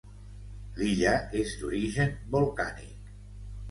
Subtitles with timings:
[0.79, 1.13] L'illa
[1.43, 3.19] és d'origen volcànic.